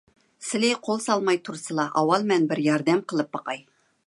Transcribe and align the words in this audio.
سىلى 0.45 0.71
قول 0.87 1.03
سالماي 1.03 1.39
تۇرسىلا، 1.49 1.87
ئاۋۋال 1.93 2.27
مەن 2.33 2.51
بىر 2.53 2.65
ياردەم 2.71 3.09
قىلىپ 3.13 3.35
باقاي. 3.39 3.67